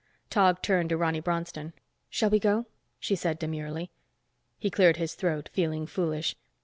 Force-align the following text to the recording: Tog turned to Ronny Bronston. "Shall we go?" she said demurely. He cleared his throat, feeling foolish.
Tog 0.31 0.63
turned 0.63 0.89
to 0.89 0.97
Ronny 0.97 1.19
Bronston. 1.19 1.73
"Shall 2.09 2.31
we 2.31 2.39
go?" 2.39 2.65
she 2.99 3.15
said 3.15 3.37
demurely. 3.37 3.91
He 4.57 4.71
cleared 4.71 4.97
his 4.97 5.13
throat, 5.13 5.51
feeling 5.53 5.85
foolish. 5.85 6.35